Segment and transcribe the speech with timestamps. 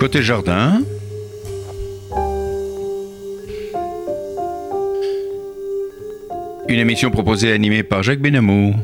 [0.00, 0.80] Côté jardin.
[6.68, 8.74] Une émission proposée et animée par Jacques Benamou.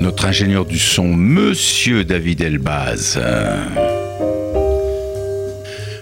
[0.00, 3.20] Notre ingénieur du son, Monsieur David Elbaz.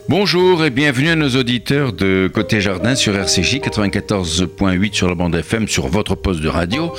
[0.08, 5.34] Bonjour et bienvenue à nos auditeurs de Côté Jardin sur RCJ 94.8 sur la bande
[5.34, 6.92] FM sur votre poste de radio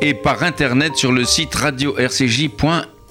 [0.00, 1.54] et par internet sur le site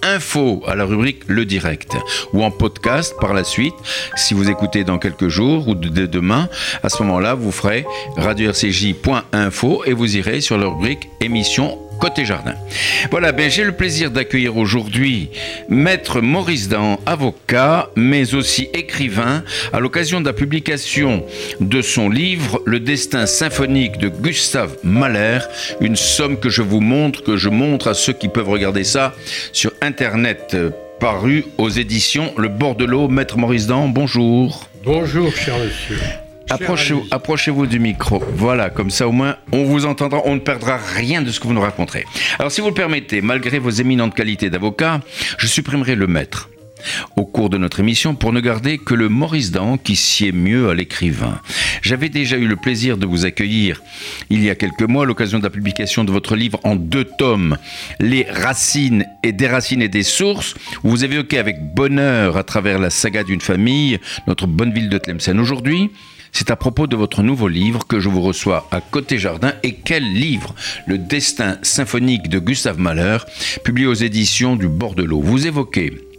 [0.03, 1.95] radio-rcj.info à la rubrique Le Direct
[2.33, 3.73] ou en podcast par la suite.
[4.15, 6.49] Si vous écoutez dans quelques jours ou dès demain
[6.83, 7.85] à ce moment-là vous ferez
[8.17, 12.55] radio-rcj.info et vous irez sur la rubrique émission Côté Jardin.
[13.11, 15.29] Voilà, ben, j'ai le plaisir d'accueillir aujourd'hui
[15.69, 21.23] Maître Maurice Dan, avocat, mais aussi écrivain, à l'occasion de la publication
[21.61, 25.39] de son livre Le destin symphonique de Gustave Mahler,
[25.79, 29.15] une somme que je vous montre, que je montre à ceux qui peuvent regarder ça
[29.53, 33.07] sur Internet, euh, paru aux éditions Le Bord de l'eau.
[33.07, 34.67] Maître Maurice Dan, bonjour.
[34.83, 36.22] Bonjour, cher monsieur.
[36.49, 38.23] Approchez-vous approchez du micro.
[38.35, 41.47] Voilà, comme ça au moins on vous entendra, on ne perdra rien de ce que
[41.47, 42.05] vous nous raconterez.
[42.39, 45.01] Alors si vous le permettez, malgré vos éminentes qualités d'avocat,
[45.37, 46.49] je supprimerai le maître
[47.15, 50.69] au cours de notre émission pour ne garder que le Maurice Dan qui sied mieux
[50.69, 51.39] à l'écrivain.
[51.81, 53.81] J'avais déjà eu le plaisir de vous accueillir
[54.29, 57.05] il y a quelques mois à l'occasion de la publication de votre livre en deux
[57.05, 57.57] tomes,
[57.99, 62.79] Les racines et des racines et des sources, où vous évoquez avec bonheur à travers
[62.79, 65.39] la saga d'une famille notre bonne ville de Tlemcen.
[65.39, 65.91] Aujourd'hui,
[66.33, 69.53] c'est à propos de votre nouveau livre que je vous reçois à Côté Jardin.
[69.61, 70.53] Et quel livre
[70.87, 73.19] Le destin symphonique de Gustave Mahler,
[73.63, 75.21] publié aux éditions du Bord de l'eau.
[75.21, 76.12] Vous évoquez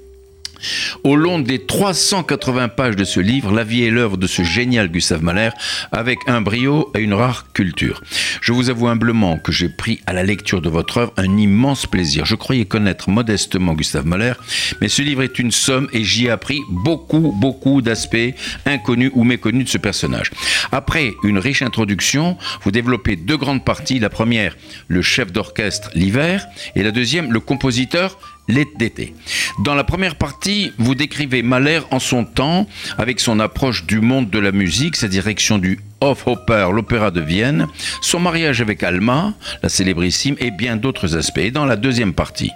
[1.03, 4.89] au long des 380 pages de ce livre, la vie et l'œuvre de ce génial
[4.89, 5.51] Gustave Mahler
[5.93, 8.03] avec un brio et une rare culture.
[8.41, 11.87] Je vous avoue humblement que j'ai pris à la lecture de votre œuvre un immense
[11.87, 12.25] plaisir.
[12.25, 14.35] Je croyais connaître modestement Gustave Mahler,
[14.81, 18.35] mais ce livre est une somme et j'y ai appris beaucoup, beaucoup d'aspects
[18.67, 20.31] inconnus ou méconnus de ce personnage.
[20.73, 23.99] Après une riche introduction, vous développez deux grandes parties.
[23.99, 24.57] La première,
[24.89, 29.15] le chef d'orchestre l'hiver, et la deuxième, le compositeur l'été.
[29.61, 32.67] Dans la première partie, vous décrivez Mahler en son temps,
[32.99, 37.67] avec son approche du monde de la musique, sa direction du Hofoper, l'opéra de Vienne,
[38.03, 39.33] son mariage avec Alma,
[39.63, 41.39] la célébrissime, et bien d'autres aspects.
[41.39, 42.51] Et dans la deuxième partie,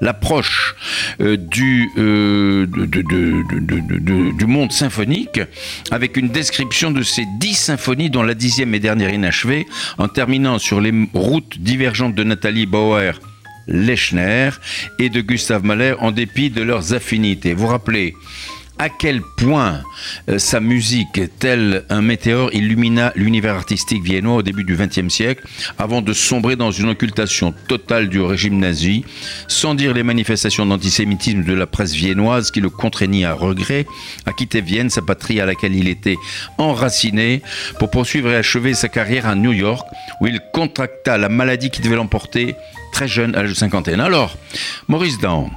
[0.00, 0.74] l'approche
[1.20, 5.40] euh, du, euh, du monde symphonique,
[5.90, 9.66] avec une description de ces dix symphonies, dont la dixième et dernière inachevée,
[9.98, 13.20] en terminant sur les routes divergentes de Nathalie Bauer
[13.68, 14.50] Lechner
[14.98, 17.54] et de Gustave Mahler en dépit de leurs affinités.
[17.54, 18.14] Vous rappelez
[18.78, 19.82] à quel point
[20.28, 25.46] euh, sa musique, tel un météore, illumina l'univers artistique viennois au début du XXe siècle,
[25.78, 29.04] avant de sombrer dans une occultation totale du régime nazi,
[29.48, 33.86] sans dire les manifestations d'antisémitisme de la presse viennoise qui le contraignit à regret
[34.26, 36.16] à quitter Vienne, sa patrie à laquelle il était
[36.58, 37.42] enraciné,
[37.78, 39.86] pour poursuivre et achever sa carrière à New York,
[40.20, 42.54] où il contracta la maladie qui devait l'emporter
[42.92, 44.00] très jeune, à l'âge de cinquantaine.
[44.00, 44.36] Alors,
[44.88, 45.50] Maurice Dan,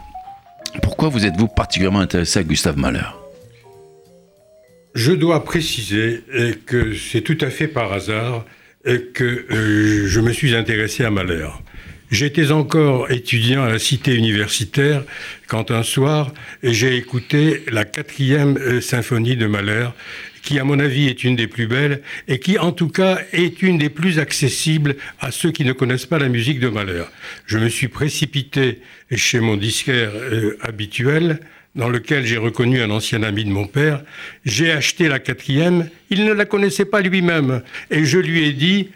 [0.81, 3.07] pourquoi vous êtes-vous particulièrement intéressé à Gustave Mahler?
[4.93, 8.45] Je dois préciser euh, que c'est tout à fait par hasard
[8.87, 11.47] euh, que euh, je me suis intéressé à Mahler.
[12.09, 15.03] J'étais encore étudiant à la cité universitaire
[15.47, 19.87] quand un soir j'ai écouté la quatrième symphonie de Mahler
[20.41, 23.61] qui à mon avis est une des plus belles et qui en tout cas est
[23.61, 27.03] une des plus accessibles à ceux qui ne connaissent pas la musique de Mahler.
[27.45, 31.39] Je me suis précipité chez mon disquaire euh, habituel
[31.75, 34.03] dans lequel j'ai reconnu un ancien ami de mon père.
[34.43, 38.89] J'ai acheté la quatrième, il ne la connaissait pas lui-même et je lui ai dit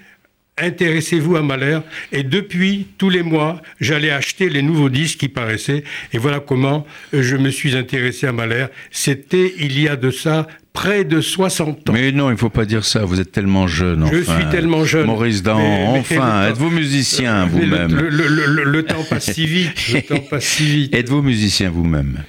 [0.58, 1.80] intéressez-vous à Mahler.
[2.12, 5.84] Et depuis, tous les mois, j'allais acheter les nouveaux disques qui paraissaient.
[6.14, 8.68] Et voilà comment je me suis intéressé à Mahler.
[8.92, 11.94] C'était il y a de ça près de 60 ans.
[11.94, 14.06] Mais non, il ne faut pas dire ça, vous êtes tellement jeune.
[14.12, 15.08] Je suis tellement jeune.
[15.08, 20.66] Maurice Dan, enfin, êtes-vous musicien vous-même le, temps passe si vite, le temps passe si
[20.66, 20.94] vite.
[20.94, 22.24] Êtes-vous musicien vous-même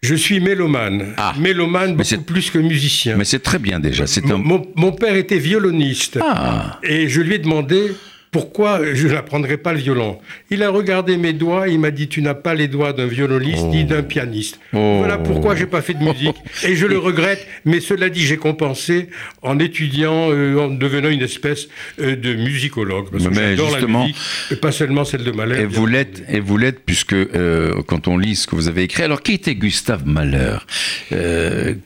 [0.00, 1.12] je suis mélomane.
[1.16, 1.34] Ah.
[1.40, 3.16] Mélomane beaucoup plus que musicien.
[3.16, 4.04] Mais c'est très bien déjà.
[4.04, 4.36] Un...
[4.36, 6.20] Mon, mon, père était violoniste.
[6.22, 6.78] Ah.
[6.84, 7.90] Et je lui ai demandé
[8.38, 10.18] pourquoi je n'apprendrai pas le violon
[10.50, 13.64] Il a regardé mes doigts, il m'a dit tu n'as pas les doigts d'un violoniste
[13.64, 14.60] ni d'un pianiste.
[14.72, 14.98] Oh.
[14.98, 17.44] Voilà pourquoi j'ai pas fait de musique et je le regrette.
[17.64, 19.08] Mais cela dit, j'ai compensé
[19.42, 21.68] en étudiant, euh, en devenant une espèce
[22.00, 24.16] euh, de musicologue parce que j'adore la musique,
[24.52, 25.62] et pas seulement celle de Mahler.
[25.62, 28.84] Et vous l'êtes, et vous l'êtes puisque euh, quand on lit ce que vous avez
[28.84, 29.02] écrit.
[29.02, 30.58] Alors qui était Gustave Mahler?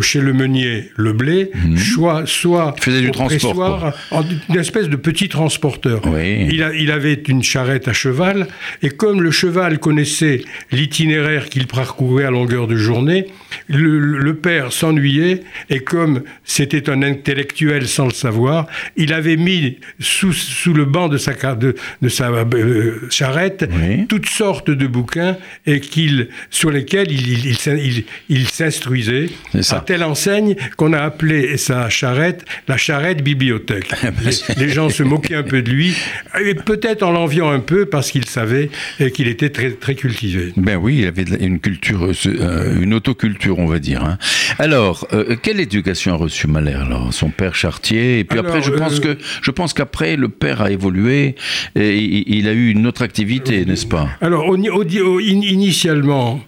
[0.01, 1.77] chez le meunier le blé, mhm.
[1.77, 6.01] soit, soit faisait du transport, en, une espèce de petit transporteur.
[6.05, 8.47] Il, a, il, avait une charrette à cheval,
[8.81, 10.41] et comme le cheval connaissait
[10.71, 13.27] l'itinéraire qu'il parcourait à longueur de journée,
[13.67, 20.33] le, père s'ennuyait, et comme c'était un intellectuel sans le savoir, il avait mis sous,
[20.33, 23.67] sous le banc de sa, de, de sa euh, charrette
[24.09, 29.29] toutes sortes de bouquins et qu'il, sur lesquels il, il, il s'instruisait
[29.77, 33.89] à telle enseigne qu'on a appelé sa charrette la charrette bibliothèque.
[34.57, 35.95] Les, gens se moquaient un peu de lui,
[36.39, 38.69] et peut-être en l'enviant un peu parce qu'il savait
[39.13, 40.53] qu'il était très, très cultivé.
[40.57, 44.03] Ben oui, il avait une culture, euh, euh, une autoculture, on va dire.
[44.03, 44.17] Hein.
[44.59, 47.13] Alors, euh, quelle éducation a reçu Mahler alors?
[47.13, 50.71] Son père chartier, et puis après, je pense que je pense qu'après le père a
[50.71, 51.35] évolué
[51.75, 51.97] et
[52.37, 54.09] il a eu une autre activité, n'est-ce pas?
[54.21, 56.41] Alors, initialement.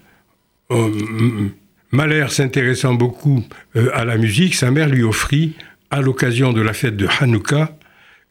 [1.92, 3.44] Mahler s'intéressant beaucoup
[3.76, 5.54] euh, à la musique, sa mère lui offrit,
[5.90, 7.76] à l'occasion de la fête de Hanouka,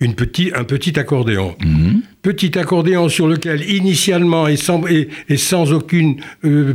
[0.01, 1.57] une petit, un petit accordéon.
[1.65, 2.03] Mhm.
[2.23, 6.75] Petit accordéon sur lequel, initialement et sans, et, sans aucune euh,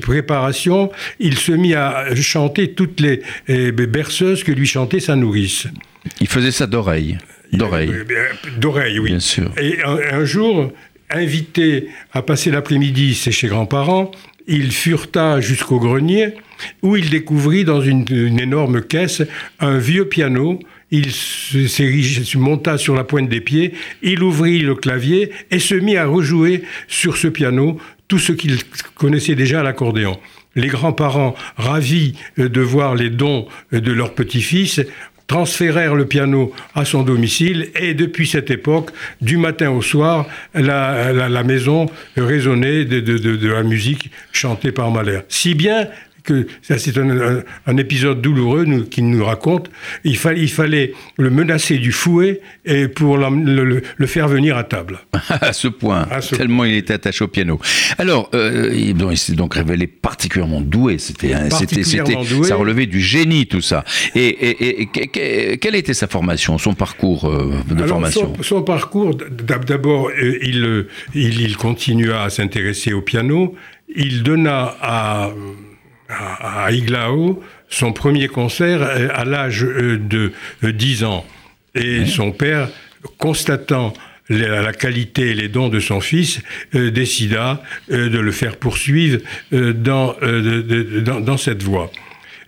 [0.00, 3.22] préparation, il se mit à chanter toutes les,
[3.72, 5.66] berceuses que lui chantait sa nourrice.
[6.20, 7.18] Il faisait ça d'oreille.
[7.52, 7.90] D'oreille.
[8.58, 9.10] D'oreille, oui.
[9.10, 9.50] Bien sûr.
[9.60, 10.72] Et un, jour,
[11.10, 14.10] invité à passer l'après-midi chez ses grands-parents,
[14.46, 16.34] il fureta jusqu'au grenier
[16.82, 18.04] où il découvrit dans une,
[18.38, 19.22] énorme caisse
[19.60, 20.58] un vieux piano.
[20.90, 25.96] Il se monta sur la pointe des pieds, il ouvrit le clavier et se mit
[25.96, 28.58] à rejouer sur ce piano tout ce qu'il
[28.94, 30.18] connaissait déjà à l'accordéon.
[30.54, 34.80] Les grands-parents, ravis de voir les dons de leur petit-fils,
[35.26, 38.90] transférèrent le piano à son domicile et depuis cette époque,
[39.20, 45.20] du matin au soir, la, maison résonnait de, la musique chantée par Mahler.
[45.28, 45.88] Si bien
[46.26, 49.70] que c'est un, épisode douloureux nous, qu'il nous raconte.
[50.04, 54.98] Il, fallait, il fallait le menacer du fouet et pour le, faire venir à table.
[55.28, 56.06] à ce point,
[56.36, 57.58] tellement il était attaché au piano.
[57.98, 60.98] Alors, euh, il, s'est donc révélé particulièrement doué.
[60.98, 63.84] C'était, c'était, ça relevait du génie tout ça.
[64.14, 64.88] Et,
[65.60, 68.32] quelle était sa formation, son parcours euh, de formation?
[68.42, 73.54] son, parcours, d'abord, euh, il, il, il continua à s'intéresser au piano.
[73.94, 75.30] Il donna à
[76.08, 80.32] à, Iglao son premier concert euh, à l'âge euh, de
[80.62, 81.26] 10 euh, ans.
[81.74, 82.68] Et son père,
[83.18, 83.92] constatant
[84.30, 86.40] la, qualité et les dons de son fils,
[86.72, 89.20] décida de le faire poursuivre
[89.52, 90.16] dans,
[91.20, 91.92] dans, cette voie.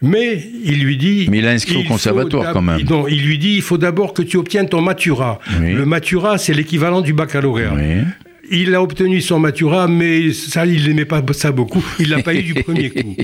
[0.01, 1.29] Mais il lui dit.
[1.31, 2.81] Mais il a inscrit au conservatoire quand même.
[2.89, 5.41] Non, il lui dit il faut d'abord que tu obtiennes ton matura.
[5.61, 7.75] Le matura, c'est l'équivalent du baccalauréat.
[7.75, 8.03] Oui.
[8.51, 11.85] Il a obtenu son Matura, mais ça, il n'aimait pas ça beaucoup.
[11.99, 13.17] Il l'a pas eu du premier coup.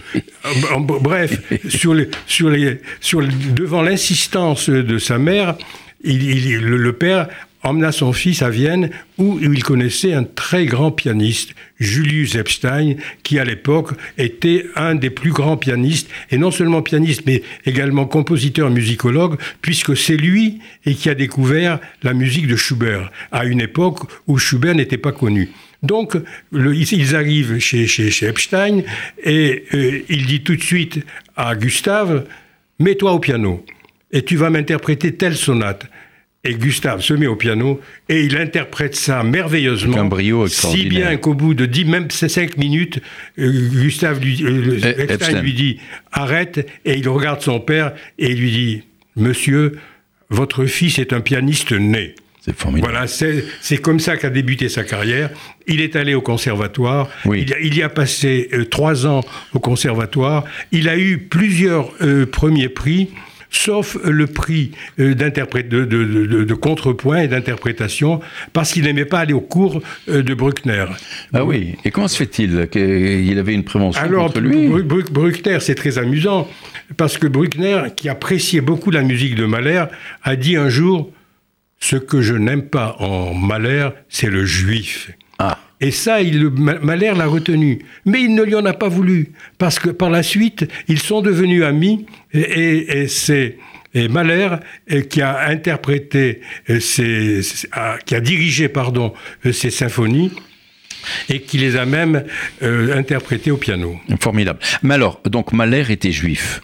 [1.00, 3.23] Bref, sur les, sur les, sur
[3.57, 5.57] devant l'insistance de sa mère,
[6.02, 7.28] il, le, père
[7.64, 13.38] emmena son fils à Vienne où il connaissait un très grand pianiste, Julius Epstein, qui
[13.38, 18.71] à l'époque était un des plus grands pianistes, et non seulement pianiste, mais également compositeur
[18.71, 24.00] musicologue, puisque c'est lui et qui a découvert la musique de Schubert, à une époque
[24.26, 25.50] où Schubert n'était pas connu.
[25.83, 26.16] Donc,
[26.52, 28.83] ils arrivent chez, Epstein
[29.23, 31.00] et euh, il dit tout de suite
[31.37, 32.25] à Gustave,
[32.78, 33.64] mets-toi au piano
[34.14, 35.87] et tu vas m'interpréter telle sonate.
[36.47, 39.99] Et Gustave se met au piano et il interprète ça merveilleusement.
[39.99, 43.01] Un brio Si bien qu'au bout de 10, même 5 minutes,
[43.39, 45.81] euh, Gustave lui, euh, eh, lui dit
[46.13, 48.83] arrête et il regarde son père et il lui dit
[49.17, 49.79] Monsieur,
[50.29, 52.15] votre fils est un pianiste né.
[52.45, 52.93] C'est formidable.
[52.93, 55.31] Voilà, c'est comme ça qu'a débuté sa carrière.
[55.67, 57.09] Il est allé au conservatoire.
[57.25, 57.47] Oui.
[57.63, 59.25] Il, y a, passé euh, trois ans
[59.55, 60.45] au conservatoire.
[60.71, 63.09] Il a eu plusieurs euh, premiers prix
[63.54, 65.84] sauf le prix euh, de,
[66.44, 68.20] de, contrepoint et d'interprétation,
[68.52, 70.87] parce qu'il n'aimait pas aller au cours euh, de Bruckner.
[71.32, 75.75] Ah oui, et comment se fait-il qu'il avait une prévention Alors, contre lui Bruckner, c'est
[75.75, 76.49] très amusant,
[76.96, 79.84] parce que Bruckner, qui appréciait beaucoup la musique de Mahler,
[80.23, 81.12] a dit un jour,
[81.80, 85.11] ce que je n'aime pas en Mahler, c'est le juif.
[85.38, 85.58] Ah.
[85.81, 87.81] Et ça, il, Mahler l'a retenu.
[88.04, 91.21] Mais il ne lui en a pas voulu, parce que par la suite, ils sont
[91.21, 93.59] devenus amis, et, c'est
[93.95, 94.57] Mahler
[95.09, 96.40] qui a interprété,
[96.71, 97.43] euh,
[98.04, 99.12] qui a dirigé, pardon,
[99.47, 100.33] euh, ces symphonies
[101.28, 102.25] et qui les a même
[102.62, 104.00] euh, interprétées au piano.
[104.21, 104.59] Formidable.
[104.83, 106.62] Mais alors, donc Mahler était juif.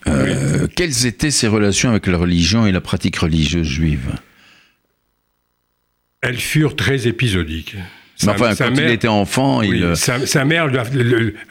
[0.75, 4.15] Quelles étaient ses relations avec la religion et la pratique religieuse juive?
[6.23, 7.77] Elles furent très épisodiques
[8.29, 9.83] enfin, quand il était enfant, il...
[9.83, 10.69] Euh, sa, mère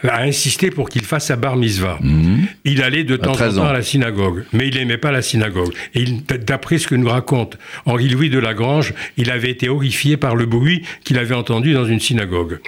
[0.03, 1.99] a insisté pour qu'il fasse sa bar mitzvah.
[2.01, 2.47] Mhm.
[2.65, 5.73] Il allait de temps en temps à la synagogue, mais il n'aimait pas la synagogue.
[5.95, 6.05] Et
[6.45, 10.83] d'après ce que nous raconte Henri-Louis de Lagrange, il avait été horrifié par le bruit
[11.03, 12.59] qu'il avait entendu dans une synagogue.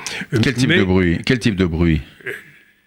[0.42, 1.20] Quel type de bruit?
[1.26, 2.02] Quel type de bruit?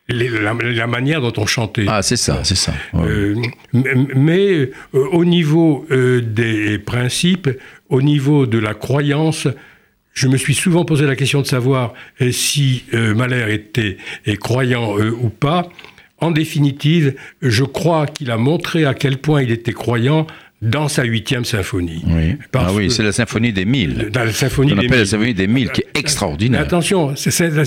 [0.08, 1.86] La, manière dont on chantait.
[1.88, 2.74] Ah, c'est ça, c'est ça.
[2.94, 3.36] Euh,
[3.72, 7.48] mais euh, au niveau des principes,
[7.88, 9.48] au niveau de la croyance,
[10.14, 11.92] je me suis souvent posé la question de savoir
[12.22, 13.98] euh, si euh, Mahler était
[14.38, 15.68] croyant euh, ou pas.
[16.18, 20.26] En définitive, je crois qu'il a montré à quel point il était croyant
[20.62, 22.02] dans sa huitième symphonie.
[22.06, 22.36] Oui.
[22.54, 24.08] ah oui, c'est la symphonie des mille.
[24.10, 26.62] Dans la symphonie On des appelle la symphonie des mille, qui est extraordinaire.
[26.62, 27.64] attention, cette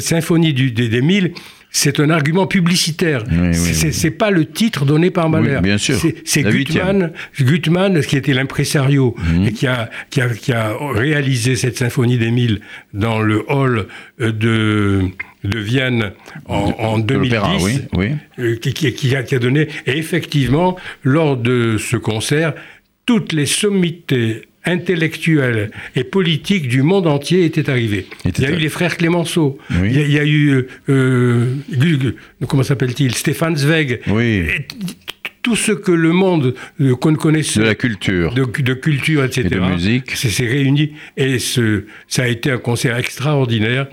[0.00, 1.32] symphonie du, des, des mille,
[1.72, 3.24] c'est un argument publicitaire.
[3.52, 5.58] c'est pas le titre donné par Mahler.
[5.62, 5.96] bien sûr.
[6.24, 9.46] C'est Gutmann, Gutmann, qui était l'impresario mhm.
[9.46, 12.60] et qui a, qui, a, qui a, réalisé cette symphonie d'Émile
[12.92, 13.86] dans le hall
[14.20, 15.02] euh, de,
[15.44, 16.12] de Vienne
[16.46, 18.10] en, en 2010, oui, oui.
[18.38, 19.68] Euh, qui, qui, a, qui a donné.
[19.86, 22.52] Et effectivement, lors de ce concert,
[23.06, 28.06] toutes les sommités intellectuels et politiques du monde entier étaient arrivés.
[28.24, 31.46] il y a eu les frères Clémenceau, il, y a, eu, euh, euh
[32.46, 34.00] comment s'appelle-t-il, Stéphane Zweig.
[34.08, 34.44] Oui.
[35.42, 39.48] tout ce que le monde euh, qu'on connaissait de la culture, de, culture, etc., et
[39.48, 43.88] de musique, s'est réuni et ce, ça a été un concert extraordinaire.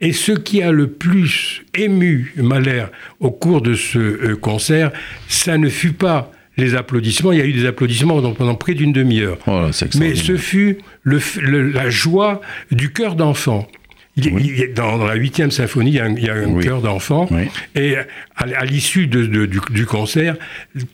[0.00, 2.86] Et ce qui a le plus ému Mahler
[3.20, 4.90] au cours de ce euh, concert,
[5.28, 7.32] ça ne fut pas les applaudissements.
[7.32, 9.38] Il y a eu des applaudissements pendant, près d'une demi-heure.
[9.46, 9.68] Oh
[9.98, 12.40] Mais ce fut la joie
[12.70, 13.66] du cœur d'enfant.
[14.76, 17.28] dans, la huitième symphonie, il y a un, cœur d'enfant.
[17.74, 17.96] Et
[18.36, 20.36] à, l'issue du, concert,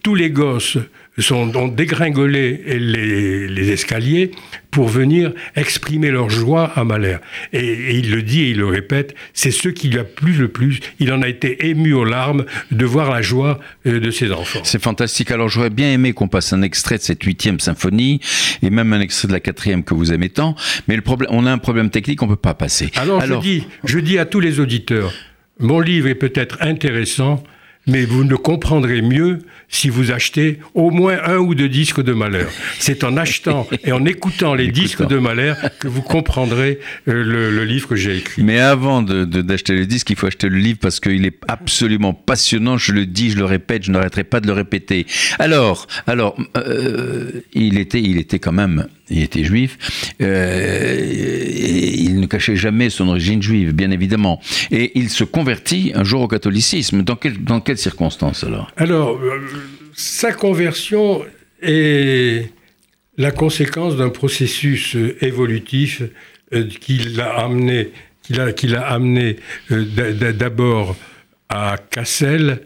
[0.02, 0.78] tous les gosses
[1.18, 4.30] sont, ont dégringolé les, les, escaliers
[4.70, 7.18] pour venir exprimer leur joie à Mahler.
[7.52, 10.48] Et, il le dit et il le répète, c'est ce qui lui a plu le
[10.48, 10.80] plus.
[11.00, 14.60] Il en a été ému aux larmes de voir la joie euh, de ses enfants.
[14.64, 15.30] C'est fantastique.
[15.30, 18.20] Alors j'aurais bien aimé qu'on passe un extrait de cette huitième symphonie
[18.62, 20.54] et même un extrait de la quatrième que vous aimez tant.
[20.86, 22.90] Mais le problème, on a un problème technique, on peut pas passer.
[22.96, 23.42] Alors, Alors...
[23.42, 25.12] Je, dis, je dis à tous les auditeurs,
[25.58, 27.42] mon livre est peut-être intéressant,
[27.88, 32.12] mais vous ne comprendrez mieux si vous achetez au moins un ou deux disques de
[32.12, 32.50] Malheur.
[32.78, 36.78] C'est en achetant et en écoutant les disques de Malheur que vous comprendrez
[37.08, 38.42] euh, le, livre que j'ai écrit.
[38.42, 42.14] Mais avant d'acheter de, les disques, il faut acheter le livre parce qu'il est absolument
[42.14, 42.78] passionnant.
[42.78, 45.06] Je le dis, je le répète, je n'arrêterai pas de le répéter.
[45.38, 49.78] Alors, alors, euh, il était, il était quand même il était juif,
[50.20, 50.96] euh,
[51.96, 54.40] il ne cachait jamais son origine juive, bien évidemment.
[54.70, 57.02] Et il se convertit un jour au catholicisme.
[57.02, 58.70] Dans, dans quelles circonstances alors?
[58.76, 59.40] Alors, euh,
[59.94, 61.24] sa conversion
[61.62, 62.50] est
[63.16, 66.02] la conséquence d'un processus euh, évolutif
[66.80, 67.90] qui l'a amené,
[68.22, 69.36] qui l'a, amené
[69.68, 70.96] d'abord
[71.50, 72.62] à Kassel,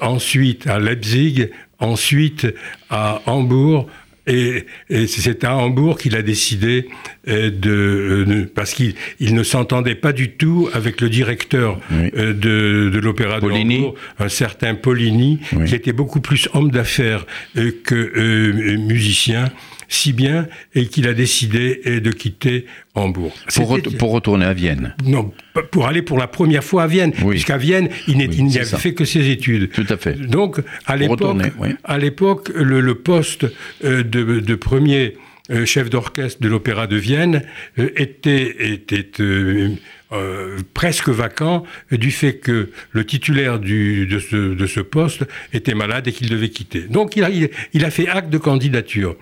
[0.00, 2.48] ensuite à Leipzig, ensuite
[2.88, 3.88] à Hambourg,
[4.26, 4.66] et,
[5.06, 6.88] c'est à Hambourg qu'il a décidé
[7.28, 13.40] euh, de, parce qu'il ne s'entendait pas du tout avec le directeur euh, de, l'opéra
[13.40, 19.50] de Hambourg, un certain Polini, qui était beaucoup plus homme d'affaires euh, que musicien
[19.90, 23.34] si bien et qu'il a décidé de quitter Hambourg.
[23.54, 25.32] Pour, pour, retourner à Vienne Non,
[25.70, 29.28] pour aller pour la première fois à Vienne, puisqu'à Vienne, il n'avait fait que ses
[29.30, 29.70] études.
[29.70, 30.14] Tout à fait.
[30.14, 33.46] Donc, à l'époque, le, poste
[33.84, 35.16] euh, de, premier
[35.50, 37.42] euh, chef d'orchestre de l'Opéra de Vienne
[37.78, 39.10] euh, était, était
[40.74, 46.08] presque vacant du fait que le titulaire du, de, ce, de, ce, poste était malade
[46.08, 46.82] et qu'il devait quitter.
[46.82, 49.16] Donc il a, il a fait acte de candidature.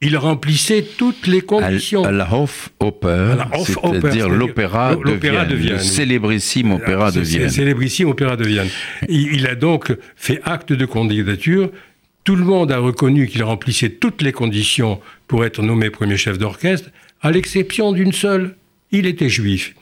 [0.00, 2.04] Il remplissait toutes les conditions.
[2.04, 7.48] À, la Hofoper, c'est-à-dire l'opéra de, Vienne, le célébrissime opéra de Vienne.
[7.48, 8.68] Célébrissime opéra de Vienne.
[9.08, 11.70] il, a donc fait acte de candidature.
[12.24, 16.38] Tout le monde a reconnu qu'il remplissait toutes les conditions pour être nommé premier chef
[16.38, 18.56] d'orchestre, à l'exception d'une seule,
[18.90, 19.74] il était juif.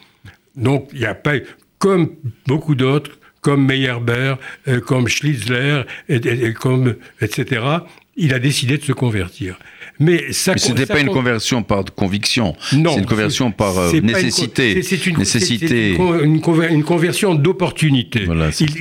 [0.57, 1.35] Donc il n'y a pas,
[1.79, 2.11] comme
[2.47, 4.39] beaucoup d'autres, comme Meyerbeer,
[4.69, 7.63] euh, comme Schlitzler, et, comme, etc.,
[8.17, 9.59] il a décidé de se convertir.
[10.03, 14.83] Mais, ça, ce n'était pas une conversion par conviction, c'est une conversion par euh, nécessité.
[14.83, 15.97] C'est une, nécessité.
[16.23, 16.41] Une,
[16.85, 18.27] conversion d'opportunité.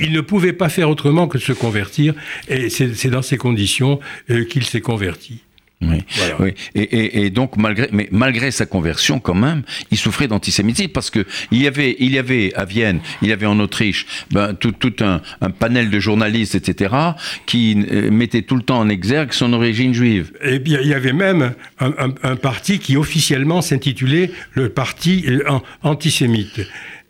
[0.00, 2.14] il, ne pouvait pas faire autrement que de se convertir,
[2.48, 4.00] et c'est dans ces conditions
[4.30, 5.40] euh, qu'il s'est converti.
[5.82, 6.04] Oui,
[6.38, 6.54] oui.
[6.74, 11.60] Et, donc malgré, mais malgré sa conversion quand même, il souffrait d'antisémitisme parce que il
[11.60, 14.94] y avait, il y avait à Vienne, il y avait en Autriche, ben, tout, tout
[15.00, 16.94] un, un, panel de journalistes, etc.,
[17.46, 20.32] qui euh, mettaient tout le temps en exergue son origine juive.
[20.42, 25.58] Et bien, il y avait même un, un parti qui officiellement s'intitulait le parti euh,
[25.82, 26.60] antisémite.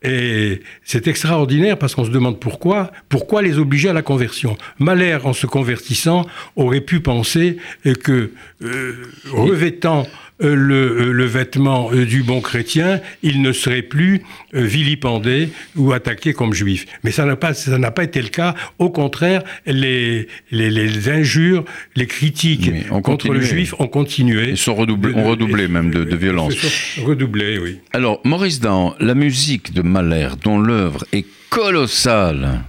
[0.04, 4.56] Et c'est extraordinaire parce qu'on se demande pourquoi, pourquoi les obliger à la conversion.
[4.78, 7.58] Mahler, en se convertissant, aurait pu penser
[8.02, 8.32] que,
[8.62, 8.94] euh,
[9.30, 10.06] revêtant
[10.42, 14.22] euh, euh, le, vêtement euh, du bon chrétien, il ne serait plus
[14.52, 16.86] vilipendé ou attaqué comme juif.
[17.04, 18.54] Mais ça n'a pas, ça n'a pas été le cas.
[18.78, 21.64] Au contraire, les, les, injures,
[21.94, 22.70] les critiques
[23.02, 24.50] contre le juif ont continué.
[24.50, 26.54] Ils sont redoublés, ont redoublé même de, de violence.
[27.02, 27.78] Redoublé, oui.
[27.92, 32.62] Alors, Maurice Dan, la musique de Mahler, dont l'œuvre est colossale,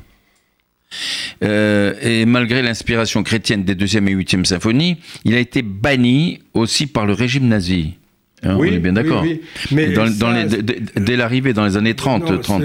[1.43, 6.87] euh, et malgré l'inspiration chrétienne des deuxième et huitième symphonies, il a été banni aussi
[6.87, 7.93] par le régime nazi.
[8.45, 9.23] Hein, oui, on est bien d'accord.
[9.71, 9.93] Mais
[10.97, 12.41] dès l'arrivée dans les années 30.
[12.41, 12.63] 30.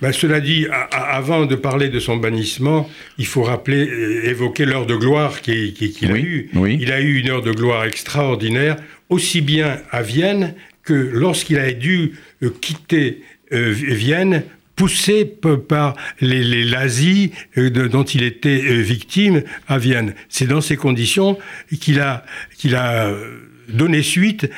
[0.00, 3.82] Ben, cela dit, avant de parler de son bannissement, il faut rappeler,
[4.24, 5.74] évoquer l'heure de gloire qu'il
[6.12, 6.50] a eue.
[6.80, 8.76] Il a eu une heure de gloire extraordinaire,
[9.08, 10.54] aussi bien à Vienne
[10.84, 14.42] que lorsqu'il a dû euh, quitter euh, Vienne
[14.78, 15.24] poussé
[15.68, 16.64] par les, les
[17.58, 20.14] euh, dont il était euh, victime à Vienne.
[20.28, 21.36] C'est dans ces conditions
[21.80, 22.24] qu'il a,
[22.56, 23.12] qu'il a
[23.68, 24.50] donner suite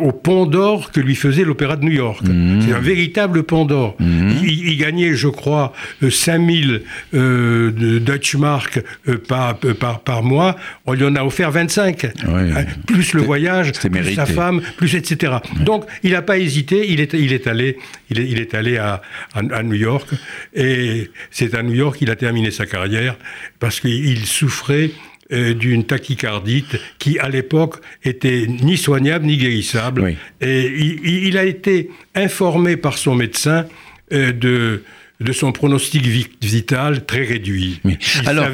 [0.00, 2.22] au pont d'or que lui faisait l'Opéra de New York.
[2.22, 2.62] Mhm.
[2.62, 3.96] C'est un véritable pont d'or.
[3.98, 4.40] Mhm.
[4.44, 5.72] Il, gagnait, je crois,
[6.08, 6.82] 5000
[7.14, 10.56] euh, euh, Dutch mark euh, par, par, par, mois.
[10.86, 12.04] On lui en a offert 25.
[12.04, 15.34] Hein, plus le voyage, plus sa femme, plus etc.
[15.60, 16.86] Donc, il n'a pas hésité.
[16.90, 17.78] Il est, il est allé,
[18.10, 19.02] il est, il est allé à,
[19.34, 20.08] à, New York.
[20.54, 23.16] Et c'est à New York qu'il a terminé sa carrière
[23.58, 24.90] parce qu'il souffrait
[25.34, 30.16] euh, d'une tachycardite qui, à l'époque, était ni soignable ni guérissable.
[30.40, 30.66] Et
[31.04, 33.66] il, a été informé par son médecin
[34.12, 34.84] euh, de,
[35.20, 36.04] de son pronostic
[36.40, 37.80] vital très réduit.
[38.26, 38.46] alors,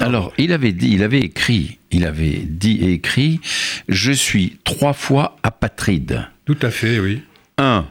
[0.00, 3.40] alors, il avait dit, il avait écrit, il avait dit et écrit,
[3.88, 6.28] je suis trois fois apatride.
[6.44, 7.22] Tout à fait, oui.
[7.58, 7.86] Un,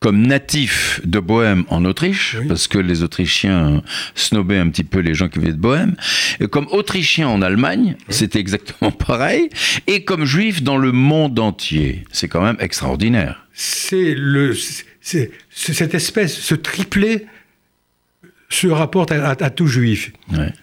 [0.00, 3.82] comme natif de Bohème en Autriche, parce que les Autrichiens
[4.14, 5.96] snobaient un petit peu les gens qui venaient de Bohème,
[6.38, 9.50] et comme Autrichien en Allemagne, c'était exactement pareil,
[9.86, 12.04] et comme Juif dans le monde entier.
[12.12, 13.46] C'est quand même extraordinaire.
[13.52, 14.54] C'est le,
[15.00, 17.26] c'est, cette espèce, ce triplé
[18.50, 20.12] se rapporte à, tout Juif.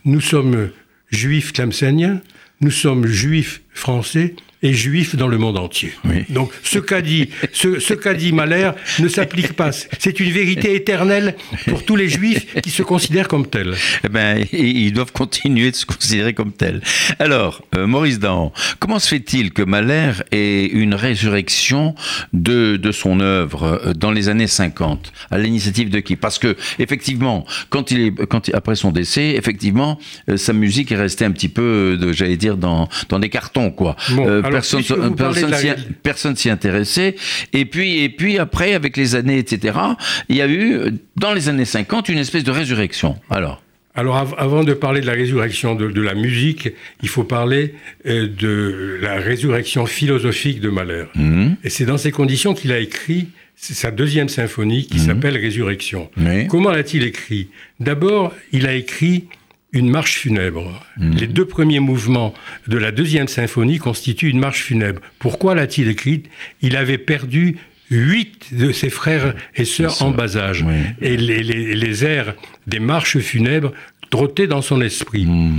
[0.06, 0.69] Nous sommes
[1.12, 2.21] Juifs tlemceniens,
[2.62, 5.91] nous sommes Juifs français, et juif dans le monde entier.
[6.30, 9.72] Donc ce qu'a dit, ce, qu'a dit Mahler ne s'applique pas.
[9.72, 11.36] C'est une vérité éternelle
[11.68, 13.76] pour tous les juifs qui se considèrent comme tels.
[14.04, 16.82] Eh ben, ils doivent continuer de se considérer comme tels.
[17.20, 21.96] Alors, euh, Maurice Dahan, comment se fait-il que Mahler ait une résurrection
[22.34, 26.15] de, de son œuvre euh, dans les années 50 À l'initiative de qui?
[26.15, 30.98] Parce que, effectivement, quand il est, quand après son décès, effectivement, euh, sa musique est
[30.98, 33.96] restée un petit peu, j'allais dire, dans, dans des cartons, quoi
[34.49, 35.15] personne,
[36.03, 37.15] personne, s'y intéressait.
[37.53, 39.77] Et puis, et puis après, avec les années, etc.,
[40.29, 43.17] il y a eu, dans les années 50, une espèce de résurrection.
[43.29, 43.62] Alors
[43.97, 46.69] alors avant de parler de la résurrection de, la musique,
[47.01, 51.05] il faut parler euh, de la résurrection philosophique de Mahler.
[51.15, 51.55] Mhm.
[51.63, 55.05] Et c'est dans ces conditions qu'il a écrit sa deuxième symphonie qui mhm.
[55.05, 56.10] s'appelle Résurrection.
[56.49, 57.47] Comment l'a-t-il écrit?
[57.79, 59.25] D'abord, il a écrit
[59.71, 60.84] une marche funèbre.
[60.97, 61.15] Mhm.
[61.15, 62.34] Les deux premiers mouvements
[62.67, 65.01] de la deuxième symphonie constituent une marche funèbre.
[65.19, 66.28] Pourquoi l'a-t-il écrite?
[66.62, 67.58] Il avait perdu
[67.91, 70.65] huit de ses frères et sœurs en bas âge.
[71.01, 72.34] Et les, airs
[72.67, 73.73] des marches funèbres
[74.10, 75.25] trottaient dans son esprit.
[75.25, 75.56] Mhm.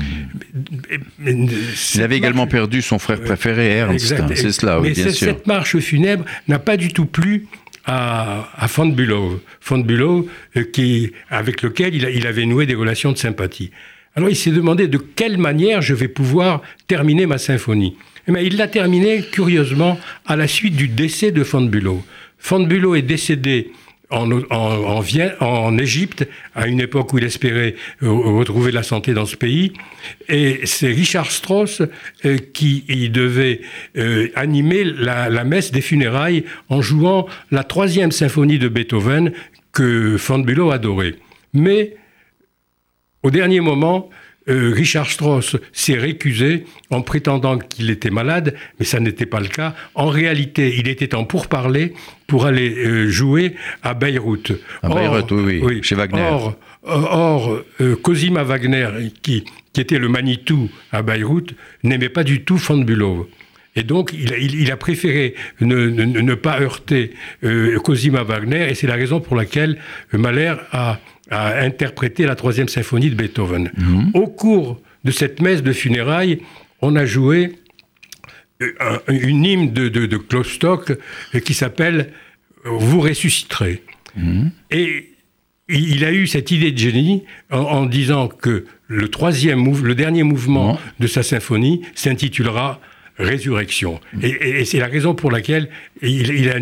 [1.94, 4.14] Il avait également perdu son frère préféré, Ernst.
[4.34, 7.46] C'est cela, oui, Mais cette marche funèbre n'a pas du tout plu
[7.86, 13.12] à, à von Bülow, von Bülow euh, qui, avec lequel il, avait noué des relations
[13.12, 13.70] de sympathie.
[14.16, 17.96] Alors il s'est demandé de quelle manière je vais pouvoir terminer ma symphonie.
[18.26, 21.42] Eh bien, il l'a terminé, curieusement, à la suite du décès de.
[21.42, 23.72] Von Bülow est décédé
[24.10, 29.36] en, en, Égypte, à une époque où il espérait euh, retrouver la santé dans ce
[29.36, 29.72] pays.
[30.28, 31.82] Et c'est Richard Strauss
[32.24, 33.60] euh, qui devait
[33.96, 39.32] euh, animer la, messe des funérailles en jouant la troisième symphonie de Beethoven
[39.72, 41.14] que Bülow adorait.
[41.52, 41.96] Mais
[43.26, 44.08] au dernier moment,
[44.48, 49.48] euh, Richard Strauss s'est récusé en prétendant qu'il était malade, mais ça n'était pas le
[49.48, 49.74] cas.
[49.96, 51.92] En réalité, il était en pourparlers
[52.28, 54.52] pour aller euh, jouer à Beyrouth.
[54.80, 56.22] À Beyrouth, oui, chez Wagner.
[56.22, 58.88] Or, or euh, Cosima Wagner,
[59.22, 63.28] qui, qui, était le Manitou à Beyrouth, n'aimait pas du tout von Bülow.
[63.76, 67.12] Et donc, il, a préféré ne, pas heurter
[67.84, 69.78] Cosima Wagner, et c'est la raison pour laquelle
[70.12, 70.98] Mahler a
[71.30, 73.70] a interprété la troisième symphonie de Beethoven.
[73.76, 74.10] Mhm.
[74.14, 76.40] Au cours de cette messe de funérailles,
[76.82, 77.58] on a joué
[78.62, 80.92] euh, une hymne de, de, de Klopstock
[81.34, 82.12] euh, qui s'appelle
[82.64, 83.82] Vous ressusciterez.
[84.16, 84.50] Mhm.
[84.70, 85.12] Et
[85.68, 90.78] il a eu cette idée de génie en, disant que le troisième le dernier mouvement
[91.00, 92.80] de sa symphonie s'intitulera
[93.18, 94.00] résurrection.
[94.22, 95.68] Et, c'est la raison pour laquelle
[96.02, 96.60] il, a,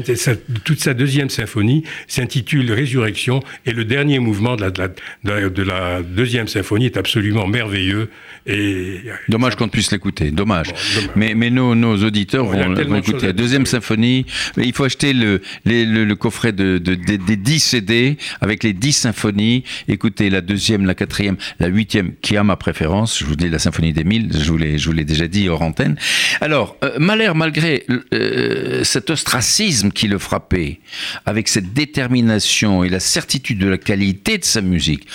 [0.64, 6.48] toute sa deuxième symphonie s'intitule Résurrection, et le dernier mouvement de la, de la, deuxième
[6.48, 8.10] symphonie est absolument merveilleux.
[8.46, 10.68] Et, dommage qu'on ne puisse l'écouter, dommage.
[11.16, 14.26] Mais, mais nos, nos auditeurs vont, écouter la deuxième symphonie.
[14.56, 19.64] Mais il faut acheter le, le, coffret de, des 10 CD avec les 10 symphonies.
[19.88, 23.18] Écoutez la deuxième, la quatrième, la huitième, qui a ma préférence.
[23.18, 25.96] Je vous dis la symphonie des mille, je vous l'ai déjà dit hors antenne.
[26.44, 30.78] Alors, euh, Mahler, malgré euh, cet ostracisme qui le frappait,
[31.24, 35.06] avec cette détermination et la certitude de la qualité de sa musique,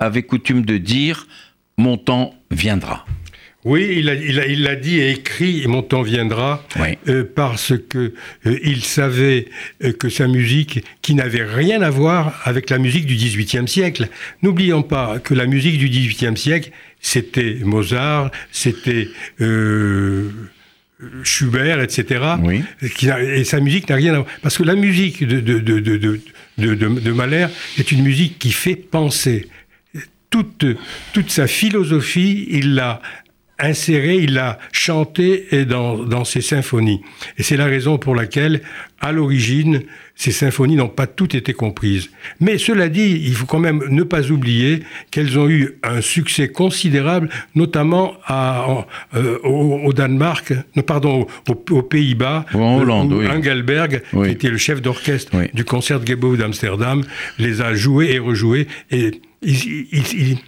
[0.00, 1.28] avait coutume de dire
[1.78, 3.06] Mon temps viendra.
[3.64, 6.62] Oui, il l'a il a, dit et écrit, et mon temps viendra,
[7.08, 8.12] euh, parce que
[8.44, 9.46] il savait
[9.98, 14.08] que sa musique, qui n'avait rien à voir avec la musique du XVIIIe siècle,
[14.42, 19.08] n'oublions pas que la musique du XVIIIe siècle, c'était Mozart, c'était
[21.24, 22.24] Schubert, etc.
[22.80, 24.28] et sa musique n'a rien à voir.
[24.42, 26.20] Parce que la musique de, de, de,
[26.58, 29.48] de, Mahler est une musique qui fait penser.
[30.30, 30.64] Toute,
[31.12, 33.00] toute sa philosophie, il l'a
[33.58, 37.02] inséré, il l'a chanté dans, dans ses symphonies.
[37.38, 38.62] Et c'est la raison pour laquelle,
[39.00, 39.82] à l'origine,
[40.14, 42.10] ces symphonies n'ont pas toutes été comprises.
[42.40, 46.48] Mais cela dit, il faut quand même ne pas oublier qu'elles ont eu un succès
[46.48, 50.54] considérable, notamment à, euh, au, Danemark,
[50.86, 56.36] pardon, aux, Pays-Bas, en Hollande, où Engelberg, qui était le chef d'orchestre du concert de
[56.36, 57.02] d'Amsterdam,
[57.38, 58.66] les a joués et rejoués.
[58.90, 60.38] Et il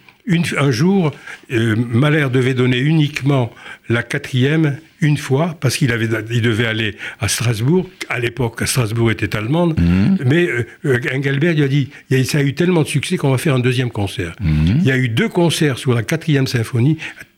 [0.57, 1.11] un jour,
[1.51, 3.51] euh, Mahler devait donner uniquement
[3.89, 7.89] la quatrième une fois, parce qu'il avait, il devait aller à Strasbourg.
[8.09, 9.79] À l'époque, Strasbourg était allemande.
[9.79, 10.17] Mhm.
[10.25, 10.47] Mais
[10.85, 11.89] euh, Engelbert lui a dit,
[12.25, 14.35] ça a eu tellement de succès qu'on va faire un deuxième concert.
[14.41, 14.79] Mhm.
[14.81, 16.97] Il y a eu deux concerts sur la quatrième symphonie,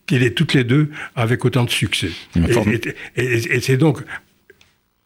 [0.10, 2.10] et toutes les deux avec autant de succès.
[3.16, 4.04] et c'est donc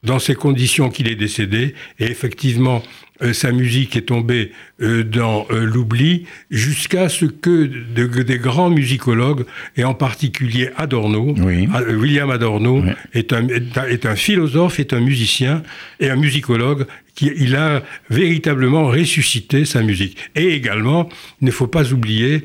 [0.05, 1.73] dans ces conditions qu'il est décédé.
[1.99, 2.83] Et effectivement,
[3.21, 9.45] euh, sa musique est tombée euh, dans euh, l'oubli jusqu'à ce que des grands musicologues,
[9.77, 11.33] et en particulier Adorno,
[11.97, 15.63] William Adorno, est, un, est, un, philosophe, est un musicien
[16.01, 20.17] et un musicologue, qui il a véritablement ressuscité sa musique.
[20.35, 21.07] Et également,
[21.41, 22.43] il ne faut pas oublier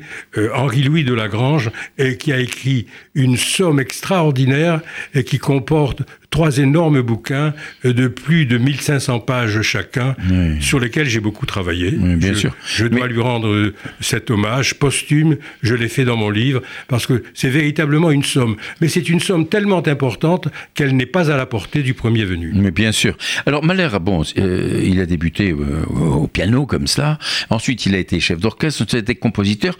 [0.55, 1.71] Henri-Louis de Lagrange,
[2.19, 4.79] qui a écrit une somme extraordinaire
[5.13, 10.15] et qui comporte trois énormes bouquins de plus de 1500 pages chacun,
[10.59, 11.91] sur lesquels j'ai beaucoup travaillé.
[11.91, 12.55] bien je, sûr.
[12.65, 15.37] Je dois lui rendre euh, cet hommage posthume.
[15.61, 18.55] Je l'ai fait dans mon livre parce que c'est véritablement une somme.
[18.79, 22.51] Mais c'est une somme tellement importante qu'elle n'est pas à la portée du premier venu.
[22.55, 23.17] Mais bien sûr.
[23.45, 27.19] Alors Mahler, bon, euh, il a débuté euh, au piano comme ça.
[27.49, 28.81] Ensuite, il a été chef d'orchestre.
[28.81, 29.77] Ensuite, il a été compositeur.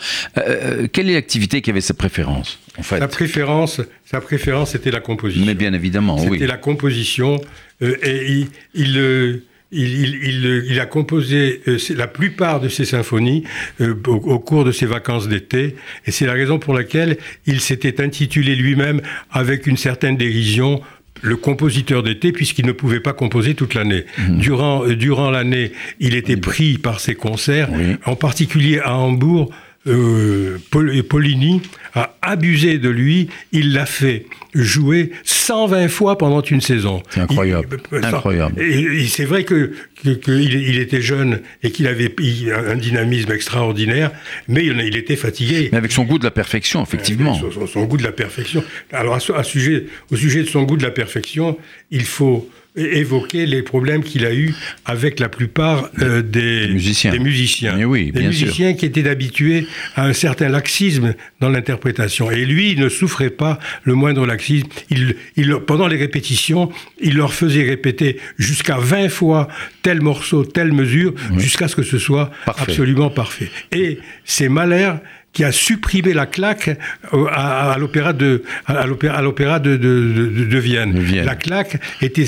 [0.92, 2.60] quelle est l'activité qui avait sa préférence?
[2.78, 5.46] En fait Sa préférence, sa préférence, c'était la composition.
[5.46, 6.30] Mais bien évidemment, oui.
[6.34, 7.42] C'était la composition.
[7.82, 13.44] et il il, a composé euh, la plupart de ses symphonies
[13.80, 18.02] euh, au, cours de ses vacances d'été, et c'est la raison pour laquelle il s'était
[18.02, 20.82] intitulé lui-même avec une certaine dérision
[21.24, 24.06] le compositeur d'été puisqu'il ne pouvait pas composer toute l'année.
[24.18, 24.40] Mhm.
[24.40, 27.70] Durant, euh, durant l'année, il était pris par ses concerts,
[28.06, 29.52] en particulier à Hambourg
[29.88, 31.62] euh, Pollini
[31.94, 37.02] a abusé de lui, il l'a fait jouer 120 fois pendant une saison.
[37.10, 37.78] C'est incroyable.
[37.92, 38.62] incroyable.
[38.62, 42.14] Et, c'est vrai que, il, était jeune et qu'il avait
[42.54, 44.12] un dynamisme extraordinaire,
[44.48, 45.70] mais il, était fatigué.
[45.72, 47.38] Mais avec son goût de la perfection, effectivement.
[47.68, 48.64] Son, goût de la perfection.
[48.92, 51.58] Alors, à, sujet, au sujet de son goût de la perfection,
[51.90, 54.56] il faut évoquer les problèmes qu'il a eus
[54.86, 57.12] avec la plupart euh, des, musiciens.
[57.12, 62.32] Des musiciens, oui, des musiciens qui étaient habitués à un certain laxisme dans l'interprétation.
[62.32, 64.68] Et lui, il ne souffrait pas le moindre laxisme.
[64.90, 69.50] Il, il, pendant les répétitions, il leur faisait répéter jusqu'à 20 fois
[69.82, 73.50] tel morceau, telle mesure, jusqu'à ce que ce soit absolument parfait.
[73.72, 74.94] Et c'est Mahler
[75.34, 76.70] qui a supprimé la claque
[77.14, 81.02] euh, à, l'opéra de à l'opéra de, de, de, Vienne.
[81.24, 82.26] La claque était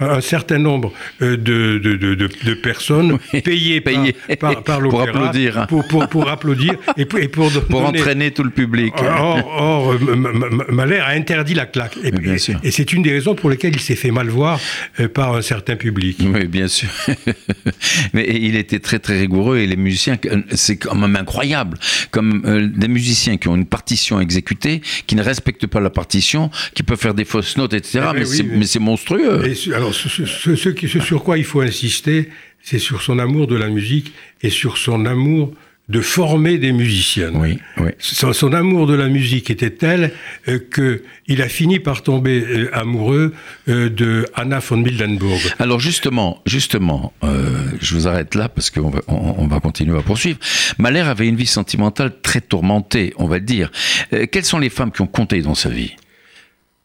[0.00, 0.92] un certain nombre
[1.22, 7.04] euh, de, de personnes payées, par, par, l'opéra pour applaudir, pour, pour, pour applaudir et
[7.04, 8.94] pour, et pour, pour entraîner tout le public.
[8.98, 9.94] Or, or
[10.70, 11.96] Mahler a interdit la claque.
[12.02, 12.10] Et,
[12.62, 14.58] et c'est une des raisons pour lesquelles il s'est fait mal voir
[15.00, 16.18] euh, par un certain public.
[16.20, 16.88] Oui, bien sûr.
[18.12, 20.16] Mais il était très très rigoureux et les musiciens,
[20.52, 21.78] c'est quand même incroyable.
[22.10, 26.50] Comme euh, des musiciens qui ont une partition exécutée, qui ne respectent pas la partition,
[26.74, 28.00] qui peuvent faire des fausses notes, etc.
[28.10, 28.26] Eh ben
[28.58, 29.42] mais, c'est monstrueux.
[29.74, 32.28] alors, ce, sur quoi il faut insister,
[32.62, 35.52] c'est sur son amour de la musique et sur son amour
[35.88, 37.30] de former des musiciens.
[37.34, 37.90] Oui, oui.
[37.98, 40.12] Son, amour de la musique était tel
[40.48, 43.32] euh, que il a fini par tomber euh, amoureux
[43.68, 45.40] euh, de Anna von Mildenburg.
[45.60, 47.12] Alors justement, justement,
[47.80, 50.38] je vous arrête là parce qu'on va, on, va continuer à poursuivre.
[50.78, 53.70] Mahler avait une vie sentimentale très tourmentée, on va dire.
[54.32, 55.94] quelles sont les femmes qui ont compté dans sa vie?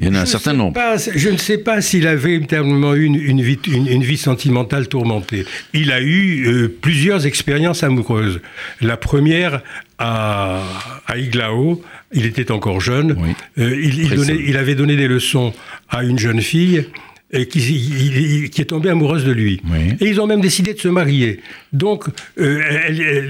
[0.01, 0.79] Il y en a un certain nombre.
[1.15, 5.45] je ne sais pas s'il avait véritablement eu une, vie, une, vie, sentimentale tourmentée.
[5.73, 8.41] Il a eu euh, plusieurs expériences amoureuses.
[8.81, 9.61] La première
[9.99, 10.63] à,
[11.05, 11.83] à Iglao,
[12.13, 13.15] il était encore jeune.
[13.59, 14.11] Euh, il,
[14.47, 15.53] il avait donné des leçons
[15.87, 16.87] à une jeune fille
[17.33, 19.61] et qui, qui, est tombée amoureuse de lui.
[19.99, 21.39] Et ils ont même décidé de se marier.
[21.71, 22.05] Donc,
[22.39, 22.61] euh,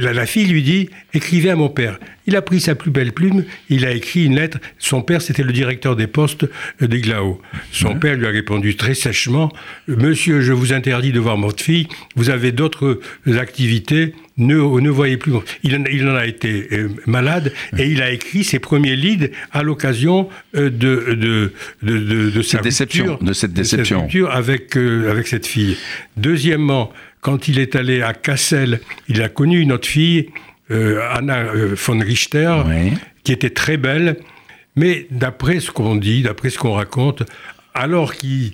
[0.01, 1.99] la, fille lui dit écrivez à mon père.
[2.27, 4.59] Il a pris sa plus belle plume, il a écrit une lettre.
[4.79, 6.45] Son père, c'était le directeur des postes
[6.81, 7.41] d'Iglao.
[7.71, 9.51] Son père lui a répondu très sèchement
[9.87, 15.17] Monsieur, je vous interdis de voir votre fille, vous avez d'autres activités, ne, ne voyez
[15.17, 15.33] plus.
[15.63, 19.29] Il en, il en a été euh, malade et il a écrit ses premiers leads
[19.51, 25.47] à l'occasion euh, de, de, de, de, cette déception, de cette déception avec, avec cette
[25.47, 25.77] fille.
[26.17, 30.29] Deuxièmement, quand il est allé à Kassel, il a connu une autre fille,
[30.71, 32.63] euh, Anna euh, von Richter,
[33.23, 34.17] qui était très belle,
[34.75, 37.23] mais d'après ce qu'on dit, d'après ce qu'on raconte,
[37.73, 38.53] alors qu'il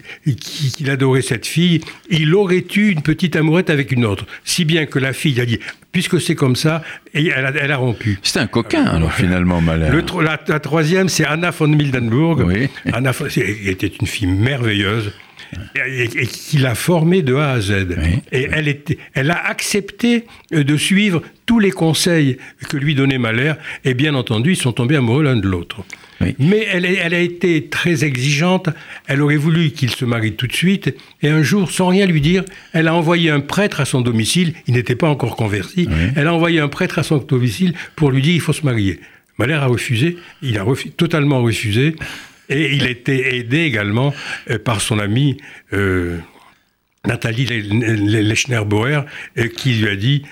[0.88, 4.26] adorait cette fille, il aurait eu une petite amourette avec une autre.
[4.44, 5.60] Si bien que la fille a dit,
[5.92, 8.20] puisque c'est comme ça, et elle a, rompu.
[8.22, 9.90] C'était un coquin, alors finalement, malin.
[10.22, 12.46] la, troisième, c'est Anna von Mildenburg.
[12.94, 15.12] Anna était une fille merveilleuse
[15.76, 17.88] et, qui l'a formée de A à Z.
[18.32, 22.38] Et elle, était, elle a accepté euh, de suivre tous les conseils
[22.70, 23.54] que lui donnait Mahler,
[23.86, 25.84] et bien entendu, ils sont tombés amoureux l'un de l'autre.
[26.40, 28.70] Mais elle, elle, a été très exigeante,
[29.08, 32.22] elle aurait voulu qu'il se marie tout de suite, et un jour, sans rien lui
[32.22, 36.28] dire, elle a envoyé un prêtre à son domicile, il n'était pas encore converti, elle
[36.28, 39.00] a envoyé un prêtre à son domicile pour lui dire il faut se marier.
[39.38, 41.96] Mahler a refusé, il a totalement refusé,
[42.50, 44.14] et il était aidé également
[44.50, 45.38] euh, par son ami
[45.74, 46.18] euh,
[47.06, 49.06] Nathalie Lechner-Bauer,
[49.38, 50.24] euh, qui lui a dit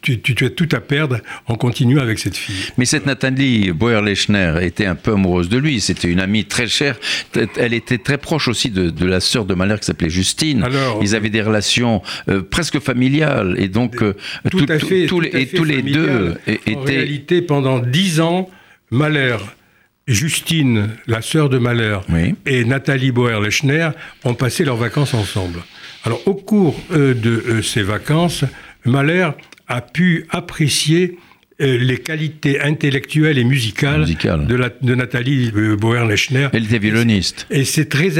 [0.00, 2.70] tu, as tout à perdre en continuant avec cette fille.
[2.78, 5.80] Mais cette Nathalie Boyer-Lechner était un peu amoureuse de lui.
[5.80, 6.98] C'était une amie très chère.
[7.56, 10.66] Elle était très proche aussi de, la sœur de Mahler qui s'appelait Justine.
[11.02, 12.02] Ils avaient des relations
[12.50, 13.56] presque familiales.
[13.58, 13.98] Et donc,
[14.50, 16.76] tout, à fait, tous les, tous les deux étaient.
[16.76, 18.50] En réalité, pendant dix ans,
[18.90, 19.36] Mahler
[20.06, 21.98] Justine, la sœur de Mahler,
[22.46, 23.90] et Nathalie Boer-Lechner
[24.24, 25.60] ont passé leurs vacances ensemble.
[26.04, 28.44] Alors, au cours euh, de euh, ces vacances,
[28.84, 29.30] Mahler
[29.68, 31.18] a pu apprécier
[31.62, 36.48] euh, les qualités intellectuelles et musicales, De, Nathalie Boer-Lechner.
[36.52, 37.46] Elle était violoniste.
[37.50, 38.10] Et c'est très,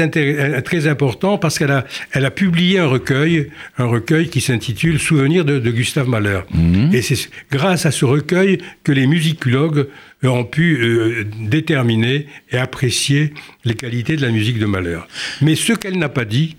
[0.63, 5.45] très important parce qu'elle a, elle a publié un recueil, un recueil qui s'intitule Souvenirs
[5.45, 6.39] de, Gustave Mahler.
[6.51, 6.89] Mhm.
[6.95, 9.87] Et c'est grâce à ce recueil que les musicologues
[10.23, 15.01] ont pu euh, déterminer et apprécier les qualités de la musique de Mahler.
[15.43, 16.55] Mais ce qu'elle n'a pas dit,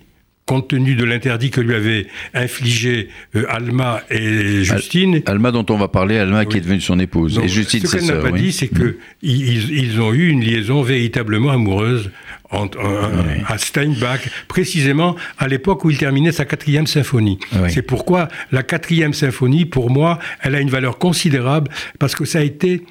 [0.48, 5.20] compte tenu de l'interdit que lui avaient infligé euh, Alma et Justine.
[5.26, 7.38] Alma dont on va parler, Alma qui est devenue son épouse.
[7.42, 11.50] et Justine, ce qu'elle n'a pas dit, c'est qu'ils ils ont eu une liaison véritablement
[11.50, 12.10] amoureuse
[12.50, 17.38] à Steinbach, précisément à l'époque où il terminait sa quatrième symphonie.
[17.68, 22.38] C'est pourquoi la quatrième symphonie, pour moi, elle a une valeur considérable parce que ça
[22.38, 22.84] a été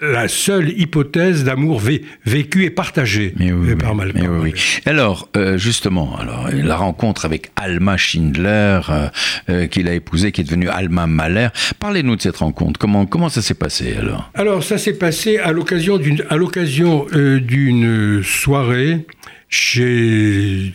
[0.00, 1.82] la seule hypothèse d'amour
[2.24, 3.34] vécu et partagé
[3.80, 4.52] par Malcolm.
[4.86, 9.08] Alors, euh, justement, alors, la rencontre avec Alma Schindler, euh,
[9.50, 11.48] euh, qu'il a épousée, qui est devenue Alma Mahler.
[11.80, 12.78] Parlez-nous de cette rencontre.
[12.78, 14.30] Comment, comment ça s'est passé alors?
[14.34, 19.04] Alors, ça s'est passé à l'occasion d'une, à l'occasion d'une soirée
[19.48, 20.72] chez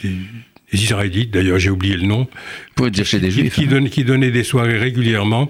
[0.74, 2.28] les Israélites, d'ailleurs j'ai oublié le nom.
[2.92, 3.54] Dire chez des Juifs.
[3.54, 3.86] Qui, hein.
[3.86, 5.48] qui donnait des soirées régulièrement.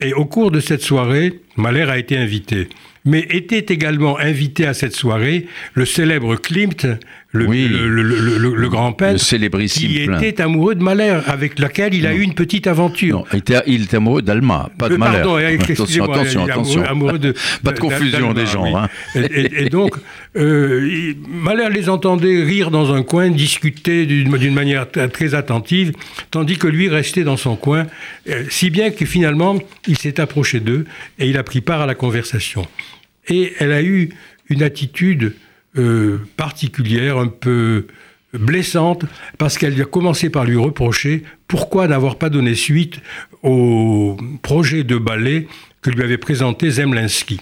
[0.00, 2.68] Et au cours de cette soirée, Mahler a été invité
[3.08, 6.86] mais était également invité à cette soirée le célèbre Klimt,
[7.32, 9.22] le, le, grand peintre,
[9.66, 13.18] qui était amoureux de Mahler, avec lequel il a eu une petite aventure.
[13.18, 15.18] Non, il était, il était amoureux d'Alma, pas de Mahler.
[15.18, 15.36] Pardon,
[15.70, 16.84] attention, attention, attention.
[16.84, 18.74] Amoureux, de, pas de confusion des gens.
[18.74, 18.88] Hein.
[19.14, 19.94] Et, donc,
[20.36, 25.92] euh, Mahler les entendait rire dans un coin, discuter d'une manière très attentive,
[26.30, 27.86] tandis que lui restait dans son coin,
[28.28, 30.86] euh, si bien que finalement, il s'est approché d'eux
[31.18, 32.66] et il a pris part à la conversation.
[33.28, 34.10] Et elle a eu
[34.48, 35.34] une attitude
[35.76, 37.86] euh, particulière, un peu
[38.32, 39.04] blessante,
[39.38, 43.00] parce qu'elle a commencé par lui reprocher pourquoi n'avoir pas donné suite
[43.42, 45.48] au projet de ballet
[45.82, 47.40] que lui avait présenté Zemlinsky.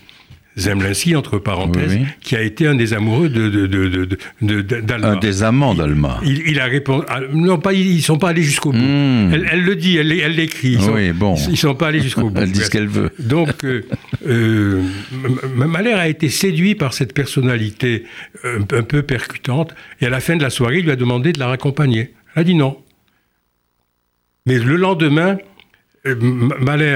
[0.57, 4.09] Zemlinsky, entre parenthèses, qui a été un des amoureux de.
[4.43, 6.21] Un des amants d'Alma.
[6.25, 7.05] Il, a répondu.
[7.09, 8.79] Ah, non, pas, ils ne sont pas allés jusqu'au bout.
[8.79, 9.33] Hmm.
[9.33, 10.79] Elle, le dit, elle, l'écrit.
[10.81, 11.35] Ils oui, bon.
[11.35, 12.41] Ils ne sont pas allés jusqu'au bout.
[12.41, 13.11] elle dit ce qu'elle veut.
[13.19, 13.85] Donc, euh,
[14.27, 14.83] euh,
[15.55, 18.05] Mahler a été séduit par cette personnalité
[18.45, 19.75] un, un, peu percutante.
[20.01, 22.15] Et à la fin de la soirée, il lui a demandé de la raccompagner.
[22.35, 22.79] Elle a dit non.
[24.47, 25.37] Mais le lendemain,
[26.07, 26.15] euh,
[26.61, 26.95] Mahler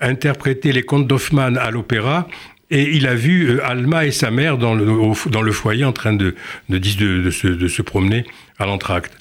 [0.00, 2.28] a interprété les contes d'Hoffmann à l'opéra
[2.70, 4.86] et il a vu euh, Alma et sa mère dans le,
[5.30, 6.34] dans le foyer en train de,
[6.68, 8.24] de, de, se, de se, promener
[8.58, 9.12] à l'entracte.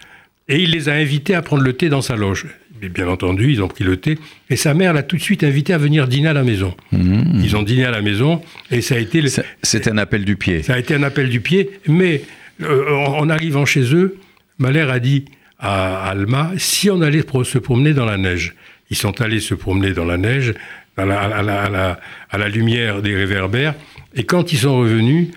[0.47, 2.47] Et il les a invités à prendre le thé dans sa loge.
[2.81, 4.17] Et bien entendu, ils ont pris le thé.
[4.49, 6.75] Et sa mère l'a tout de suite invité à venir dîner à la maison.
[6.91, 7.41] Mmh.
[7.43, 9.21] Ils ont dîné à la maison et ça a été...
[9.63, 10.63] C'est un appel du pied.
[10.63, 11.71] Ça a été un appel du pied.
[11.87, 12.21] Mais
[12.61, 14.17] euh, en arrivant chez eux,
[14.59, 15.25] Mahler a dit
[15.59, 18.55] à Alma, si on allait se promener dans la neige.
[18.89, 20.53] Ils sont allés se promener dans la neige
[20.99, 23.75] à la, lumière des réverbères.
[24.15, 25.29] Et quand ils sont revenus,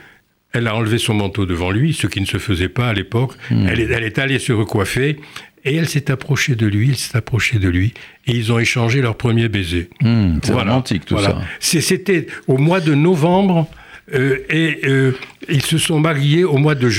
[0.53, 3.33] elle a enlevé son manteau devant lui, ce qui ne se faisait pas à l'époque.
[3.51, 3.67] Hmm.
[3.69, 5.19] Elle, est, allée se recoiffer
[5.65, 7.95] et elle s'est approchée de lui, elle s'est approchée de lui,
[8.27, 9.91] et ils ont échangé leur premier baiser.
[10.01, 11.41] Hmm, c'est romantique tout ça.
[11.61, 13.69] C'était au mois de novembre.
[14.13, 15.13] Euh, et euh,
[15.49, 16.91] ils se sont mariés au mois de,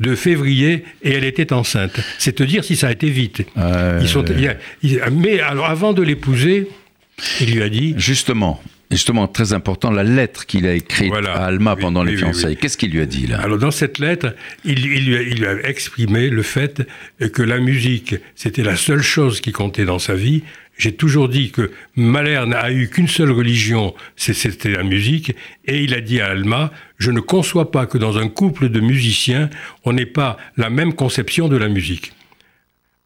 [0.00, 2.00] de, février et elle était enceinte.
[2.18, 3.46] C'est te dire si ça a été vite.
[4.00, 4.24] ils sont,
[5.12, 6.68] mais alors avant de l'épouser,
[7.40, 11.76] il lui a dit Justement, justement très important, la lettre qu'il a écrite à Alma
[11.76, 12.56] pendant les fiançailles.
[12.56, 13.40] Qu'est-ce qu'il lui a dit là?
[13.40, 16.86] Alors dans cette lettre, il, lui a, exprimé le fait
[17.32, 20.42] que la musique, c'était la seule chose qui comptait dans sa vie.
[20.78, 25.92] J'ai toujours dit que Mahler n'a eu qu'une seule religion, c'était la musique, et il
[25.92, 29.50] a dit à Alma, je ne conçois pas que dans un couple de musiciens,
[29.84, 32.12] on n'ait pas la même conception de la musique.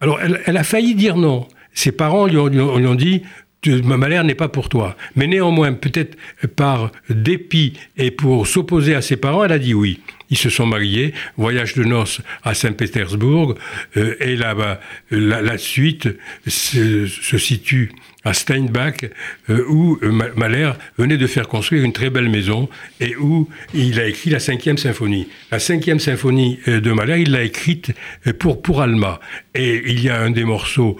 [0.00, 1.48] Alors elle, a failli dire non.
[1.72, 3.22] Ses parents lui ont dit,
[3.66, 4.96] ma malheur n'est pas pour toi.
[5.16, 6.16] Mais néanmoins, peut-être
[6.56, 10.00] par dépit et pour s'opposer à ses parents, elle a dit oui.
[10.30, 13.54] Ils se sont mariés, voyage de noces à Saint-Pétersbourg,
[13.98, 16.08] euh, et là-bas, la, suite
[16.46, 17.92] se, situe
[18.24, 19.04] à Steinbach,
[19.50, 24.00] euh, où euh, Mahler venait de faire construire une très belle maison et où il
[24.00, 25.28] a écrit la cinquième symphonie.
[25.50, 27.92] La cinquième symphonie de Mahler, il l'a écrite
[28.38, 29.20] pour, pour Alma.
[29.54, 30.98] Et il y a un des morceaux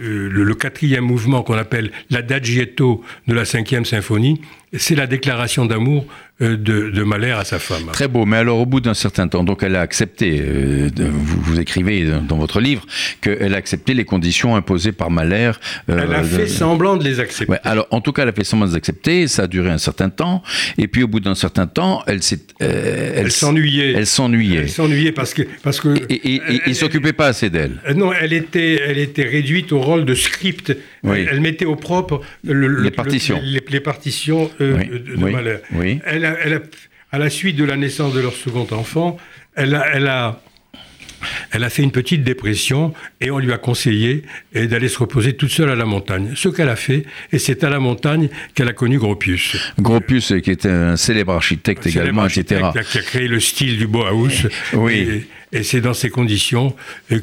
[0.00, 4.40] euh, le, quatrième mouvement qu'on appelle l'adagietto de la cinquième symphonie,
[4.72, 6.06] c'est la déclaration d'amour
[6.40, 7.86] de, de, Mahler à sa femme.
[7.92, 11.40] Très beau, mais alors au bout d'un certain temps, donc elle a accepté, euh, vous,
[11.40, 12.84] vous, écrivez dans votre livre,
[13.20, 15.52] qu'elle a accepté les conditions imposées par Mahler.
[15.88, 17.52] Euh, elle a fait semblant de les accepter.
[17.52, 19.70] Ouais, alors en tout cas, elle a fait semblant de les accepter, ça a duré
[19.70, 20.42] un certain temps,
[20.76, 22.40] et puis au bout d'un certain temps, elle s'est...
[22.58, 23.92] elle s'ennuyait.
[23.92, 24.60] Elle s'ennuyait.
[24.60, 25.42] Elle s'ennuyait parce que...
[25.62, 27.80] Parce que et, il ne s'occupait pas assez d'elle.
[27.94, 30.76] Non, elle était, elle était réduite au rôle de script.
[31.04, 35.58] Elle, mettait au propre les partitions, les, partitions de, Mahler.
[35.74, 39.18] Oui elle à la suite de la naissance de leur second enfant,
[39.54, 40.40] elle a, elle a,
[41.52, 44.22] elle a fait une petite dépression et on lui a conseillé
[44.54, 46.32] d'aller se reposer toute seule à la montagne.
[46.34, 49.56] Ce qu'elle a fait, et c'est à la montagne qu'elle a connu Gropius.
[49.78, 52.62] Gropius, qui était un célèbre architecte également, etc.
[52.90, 54.28] Qui a créé le style du Bauhaus.
[54.74, 55.26] Oui.
[55.52, 56.74] Et, c'est dans ces conditions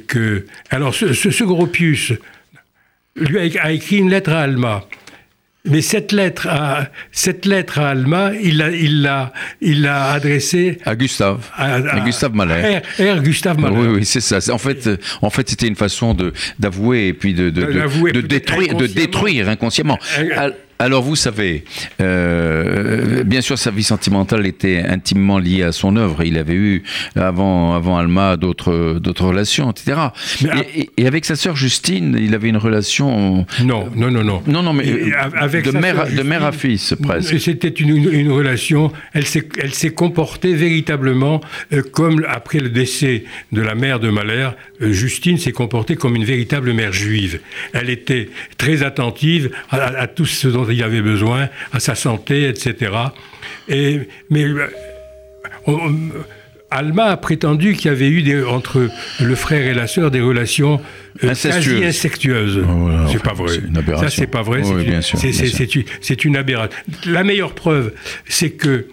[0.07, 0.45] que.
[0.69, 2.13] Alors, ce, ce, Gropius
[3.17, 4.85] lui a écrit une lettre à Alma.
[5.63, 9.31] Mais cette lettre à, cette lettre à Alma, il l'a, il l'a,
[9.61, 12.79] il l'a adressée à Gustave, à, Gustave Mahler.
[12.99, 13.77] R, Gustave Mahler.
[13.77, 14.39] Oui, oui, c'est ça.
[14.51, 14.89] En fait,
[15.21, 17.61] en fait, c'était une façon de d'avouer et puis de de,
[18.11, 19.99] de, détruire, de détruire inconsciemment.
[20.81, 21.63] Alors vous savez,
[22.01, 26.23] euh, bien sûr sa vie sentimentale était intimement liée à son œuvre.
[26.23, 26.81] Il avait eu
[27.15, 29.99] avant, avant Alma d'autres, d'autres relations, etc.
[30.97, 33.45] et, avec sa sœur Justine, il avait une relation...
[33.63, 34.41] Non, non, non, non.
[34.47, 37.39] Non, non, mais avec de, mère, de mère à fils presque.
[37.39, 41.41] C'était une, une, relation, elle s'est, elle s'est comportée véritablement
[41.73, 44.49] euh, comme après le décès de la mère de Mahler,
[44.81, 47.39] euh, Justine s'est comportée comme une véritable mère juive.
[47.73, 52.47] Elle était très attentive à, à tout ce dont il avait besoin, à sa santé,
[52.47, 52.91] etc.
[53.67, 54.67] Et, mais euh,
[56.69, 60.21] Alma a prétendu qu'il y avait eu des, entre le frère et la sœur des
[60.21, 60.79] relations
[61.23, 62.63] euh, quasi incestueuses.
[62.65, 63.59] Ah, c'est pas vrai.
[63.99, 64.61] Ça, c'est pas vrai.
[66.01, 66.77] c'est une, aberration.
[67.05, 67.93] La meilleure preuve,
[68.27, 68.87] c'est que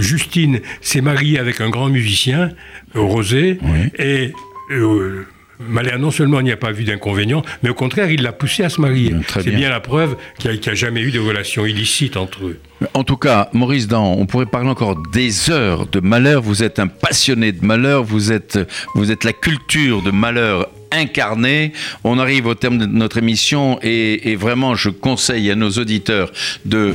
[0.00, 2.50] Justine s'est mariée avec un grand musicien,
[2.94, 3.58] Rosé,
[3.98, 4.32] et
[4.70, 5.26] euh,
[5.60, 8.70] Malher, non seulement n'y a pas vu d'inconvénient, mais au contraire, il l'a poussé à
[8.70, 9.14] se marier.
[9.28, 9.68] C'est bien.
[9.68, 12.58] la preuve qu'il n'y a, jamais eu de relation illicite entre eux.
[12.94, 16.40] En tout cas, Maurice Dan, on pourrait parler encore des heures de malheur.
[16.40, 18.58] Vous êtes un passionné de malheur, vous êtes,
[18.94, 21.72] vous êtes la culture de malheur incarnée.
[22.04, 26.32] On arrive au terme de notre émission et vraiment, je conseille à nos auditeurs
[26.64, 26.94] de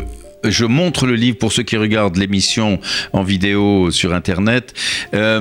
[0.50, 2.80] je montre le livre pour ceux qui regardent l'émission
[3.14, 4.74] en vidéo sur Internet.
[5.14, 5.40] Euh,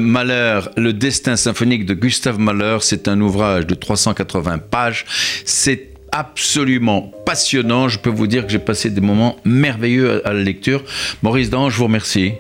[0.77, 5.05] le destin symphonique de Gustave Mahler, c'est un ouvrage de 380 pages.
[5.45, 7.89] C'est absolument passionnant.
[7.89, 10.85] Je peux vous dire que j'ai passé des moments merveilleux à la lecture.
[11.23, 12.35] Maurice Dan, je vous remercie.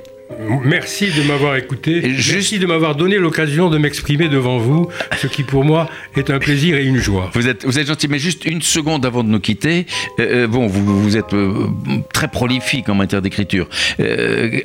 [0.64, 2.00] Merci de m'avoir écouté.
[2.02, 6.38] Merci de m'avoir donné l'occasion de m'exprimer devant vous, ce qui pour moi est un
[6.38, 7.30] plaisir et une joie.
[7.34, 9.86] Vous êtes, vous êtes gentil, mais juste une seconde avant de nous quitter.
[10.18, 11.66] Euh, euh, bon, vous, vous êtes euh,
[12.12, 13.68] très prolifique en matière d'écriture.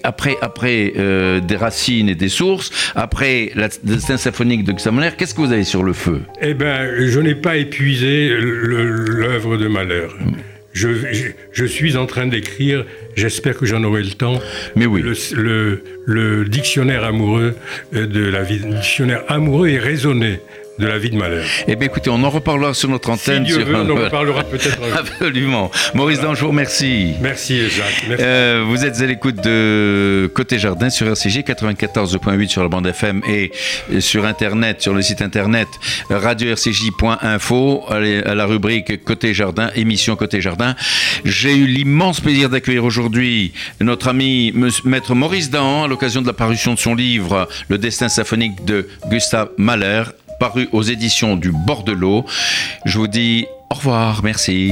[0.04, 0.94] après après
[1.42, 5.66] des racines et des sources, après la destin symphonique de Mahler, qu'est-ce que vous avez
[5.66, 6.22] sur le feu?
[6.42, 10.08] Eh bien, je n'ai pas épuisé l'œuvre de Mahler.
[10.72, 10.90] Je,
[11.52, 12.86] je, suis en train d'écrire,
[13.20, 14.40] j'espère que j'en aurai le temps,
[14.76, 15.02] Mais oui.
[15.02, 17.56] le, le, dictionnaire amoureux
[17.94, 20.40] de la vie, dictionnaire amoureux et raisonné
[20.80, 21.46] de la vie de malheur.
[21.68, 23.46] Eh bien, écoutez, on en reparlera sur notre antenne.
[23.46, 24.80] Si Dieu veut, on en reparlera peut-être.
[24.98, 25.70] Absolument.
[25.94, 27.14] Maurice Dan, je vous remercie.
[27.22, 28.06] Merci, Jacques.
[28.08, 28.24] Merci.
[28.26, 33.22] Euh, vous êtes à l'écoute de Côté Jardin sur RCG 94.8 sur la bande FM
[33.28, 33.52] et
[34.00, 35.68] sur Internet, sur le site internet
[36.10, 40.76] radio-rcj.info, à la rubrique Côté Jardin, émission Côté Jardin.
[41.26, 43.52] J'ai eu l'immense plaisir d'accueillir aujourd'hui
[43.82, 44.54] notre ami
[44.86, 48.88] Maître Maurice Dan à l'occasion de la parution de son livre Le destin symphonique de
[49.10, 50.04] Gustave Mahler
[50.40, 52.26] paru aux éditions du Bord de l'eau.
[52.86, 54.72] Je vous dis au revoir, merci.